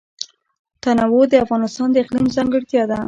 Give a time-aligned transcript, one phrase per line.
[0.83, 2.97] تنوع د افغانستان د اقلیم ځانګړتیا ده.